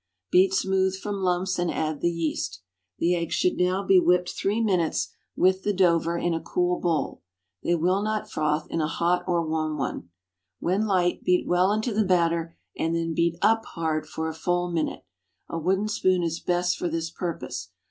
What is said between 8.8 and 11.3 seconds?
a hot or warm one. When light,